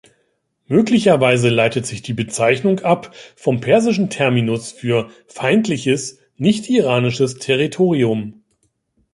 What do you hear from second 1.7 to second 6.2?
sich die Bezeichnung ab vom persischen Terminus für „feindliches,